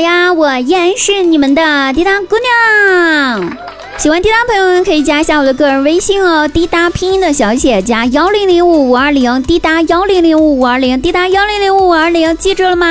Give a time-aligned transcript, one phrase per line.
[0.00, 3.56] 呀，我依然是你们的滴答姑娘。
[3.98, 12.86] 喜欢滴答朋友们可以加一下我的个人微信哦，滴答拼音的小写加幺零零五五二零，滴答幺零零五五二零，滴答幺零零五五二零，记住了吗？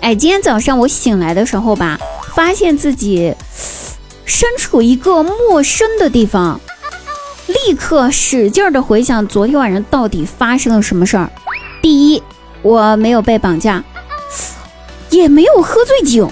[0.00, 1.98] 哎，今天早上我醒来的时候吧，
[2.34, 3.34] 发现自己
[4.24, 6.58] 身处一个陌生的地方，
[7.46, 11.30] 立刻使劲的回想昨天晚上到底发生了什么事儿。
[11.82, 12.22] 第一，
[12.62, 13.84] 我没有被绑架。
[15.12, 16.26] 也没有喝醉酒，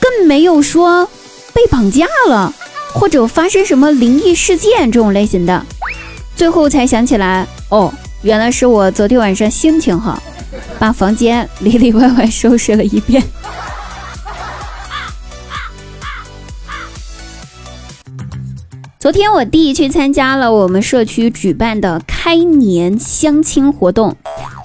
[0.00, 1.08] 更没有说
[1.52, 2.52] 被绑架了，
[2.94, 5.64] 或者发生什么灵异事件这种类型的。
[6.34, 10.22] 最后才想起来，哦，原来是我昨天晚上心情好，
[10.78, 13.22] 把房间里里外外收拾了一遍。
[18.98, 24.16] 昨天我弟去参加了我们社区举办的开年相亲活动，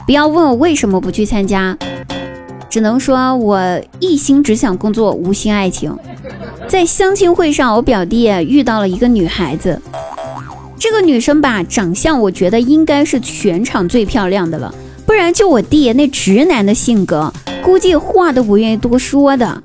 [0.06, 1.78] 不要问我为什么不去参加。
[2.70, 3.60] 只能说我
[4.00, 5.98] 一心只想工作，无心爱情。
[6.68, 9.82] 在相亲会上，我表弟遇到了一个女孩子。
[10.78, 14.74] 这个女生吧，长相我觉得应该是全场最漂亮的了，
[15.06, 17.32] 不然就我弟那直男的性格，
[17.64, 19.64] 估计话都不愿意多说的。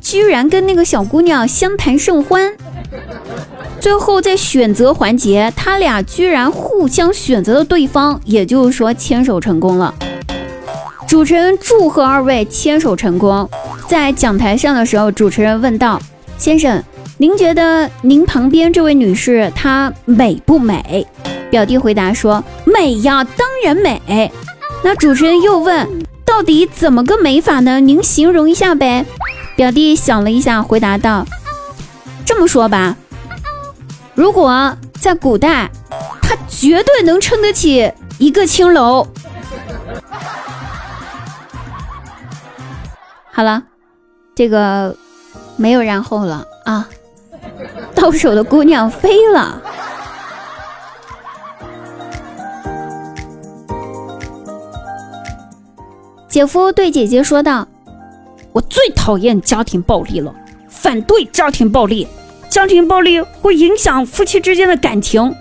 [0.00, 2.52] 居然跟那个小姑娘相谈甚欢，
[3.80, 9.92] 最后在选择环节，他俩居然互相选择了对方，也就是说牵手成功了。
[11.06, 13.48] 主持人祝贺二位牵手成功。
[13.88, 16.00] 在讲台上的时候，主持人问道
[16.36, 16.82] ：“先生，
[17.16, 21.06] 您觉得您旁边这位女士她美不美？”
[21.50, 24.30] 表弟回答说：“美呀，当然美。”
[24.82, 25.88] 那主持人又问
[26.26, 27.78] ：“到底怎么个美法呢？
[27.78, 29.06] 您形容一下呗。”
[29.56, 31.24] 表弟想了一下，回答道
[32.26, 32.96] ：“这么说吧，
[34.14, 35.70] 如果在古代，
[36.20, 39.06] 她绝对能撑得起一个青楼。”
[43.36, 43.62] 好了，
[44.34, 44.96] 这个
[45.56, 46.88] 没有然后了啊！
[47.94, 49.60] 到手的姑娘飞了。
[56.26, 57.68] 姐夫对姐姐说道
[58.54, 60.34] ：“我最讨厌家庭暴力了，
[60.66, 62.08] 反对家庭暴力，
[62.48, 65.34] 家庭暴力会影响夫妻之间的感情。”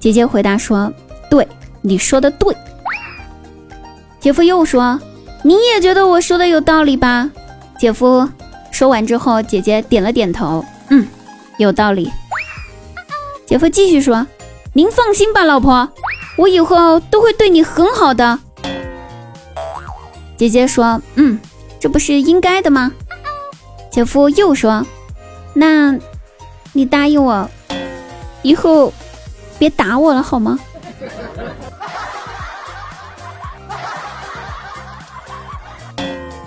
[0.00, 0.90] 姐姐回答说
[1.28, 1.46] ：“对，
[1.82, 2.56] 你说的对。”
[4.18, 4.98] 姐夫又说。
[5.42, 7.30] 你也觉得我说的有道理吧？
[7.78, 8.28] 姐夫
[8.70, 11.06] 说完之后，姐姐点了点头，嗯，
[11.56, 12.10] 有道理。
[13.46, 14.26] 姐夫继续说
[14.74, 15.88] ：“您放心吧，老婆，
[16.36, 18.38] 我以后都会对你很好的。”
[20.36, 21.40] 姐姐说：“嗯，
[21.80, 22.92] 这不是应该的吗？”
[23.90, 24.86] 姐夫又说
[25.54, 25.98] ：“那，
[26.72, 27.48] 你答应我，
[28.42, 28.92] 以后
[29.58, 30.58] 别打我了，好吗？”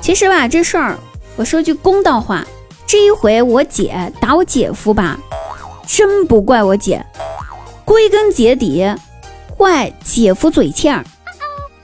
[0.03, 0.97] 其实吧，这事儿
[1.37, 2.45] 我说句公道话，
[2.85, 5.17] 这一回我姐打我姐夫吧，
[5.87, 7.05] 真不怪我姐，
[7.85, 8.85] 归根结底
[9.55, 11.05] 怪姐夫嘴欠儿。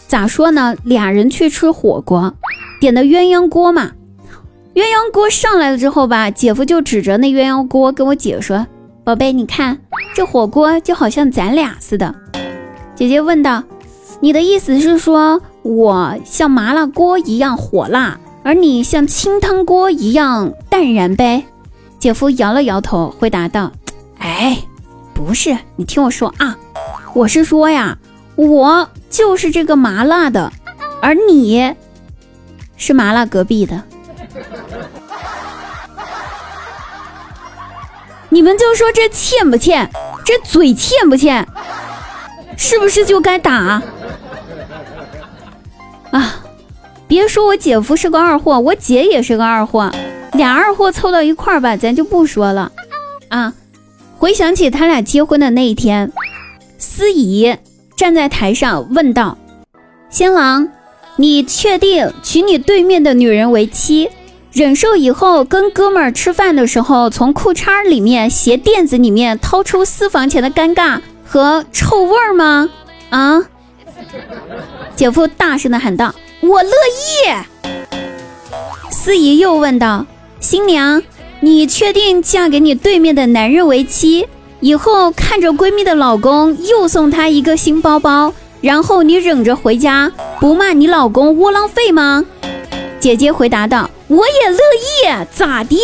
[0.06, 0.76] 咋说呢？
[0.84, 2.34] 俩人去吃火锅，
[2.82, 3.92] 点的鸳鸯锅嘛，
[4.74, 8.68] 鸳鸯锅上来了之后吧，姐夫就指着那鸳鸯锅跟我姐说
[9.06, 9.80] ：“宝贝，你看
[10.14, 12.14] 这火锅就好像咱俩似的。”
[12.96, 13.64] 姐姐问道
[14.20, 21.46] ：“你的意思是说？”我像麻辣锅一样火辣，而你像清汤锅一样淡然呗。
[22.00, 23.72] 姐夫摇了摇头，回答道
[24.18, 24.58] ：“哎，
[25.14, 26.58] 不是，你听我说啊，
[27.14, 28.00] 我是说呀，
[28.36, 30.52] 我就是这个麻辣的，
[31.04, 31.76] 而你
[32.76, 33.84] 是麻辣隔壁的。
[38.30, 39.88] 你们就说这欠不欠？
[40.26, 41.48] 这嘴欠不欠？
[42.58, 43.80] 是不是就该打？”
[46.12, 46.44] 啊，
[47.08, 49.92] 别说我姐夫是个二货，我姐也是个二货，
[50.34, 52.72] 俩二货凑到一块儿吧，咱就不说了。
[53.28, 53.54] 啊，
[54.18, 56.12] 回想起他俩结婚的那一天，
[56.78, 57.56] 司仪
[57.96, 59.38] 站在台上问道
[60.10, 60.68] ：“新郎，
[61.18, 64.10] 你确定娶你对面的女人为妻，
[64.52, 72.68] 忍受以后跟哥们儿吃饭的时候，从裤衩里面、鞋垫子里面掏出私房钱的尴尬和臭味儿吗？”
[73.12, 73.42] 啊？
[75.00, 76.14] 姐夫大声的喊道
[76.44, 77.32] ：“我乐意。”
[78.92, 80.06] 司仪又问道
[80.42, 81.02] ：“新娘，
[81.40, 84.28] 你确定嫁给你对面的男人为妻？
[84.60, 90.12] 以后看着闺蜜的老公又送她一个新包包，然后你忍着回家
[90.42, 92.26] 不骂你老公窝囊废吗？”
[93.00, 95.78] 姐姐回答道：“我也乐意，咋地？”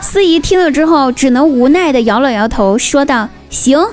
[0.00, 3.84] 司仪听了之后，只能无奈的摇了摇头，说道：“行，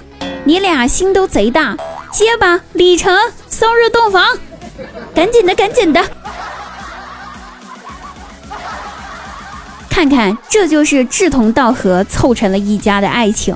[0.44, 1.76] 你俩心都贼大。”
[2.14, 3.12] 接吧，李晨，
[3.50, 4.24] 送入洞房。
[5.16, 6.00] 赶紧的，赶紧的，
[9.90, 13.56] 看看，这就是志同道合凑成了一家的爱情。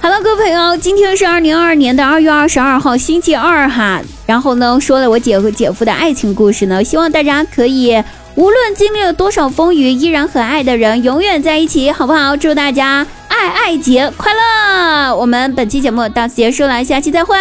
[0.00, 4.00] 好了，各位朋友，今天是二零二二年的二月二十二号，星期二哈。
[4.26, 8.02] 然后呢，说了我姐和姐夫的爱情故事呢，希望大家可以
[8.34, 12.36] 无论经历了多少风雨，依然和爱的人永远在一起，好不好？
[12.36, 13.06] 祝大家
[13.42, 15.16] 爱爱节快乐！
[15.16, 17.34] 我们本期节目到此结束了，下期再会。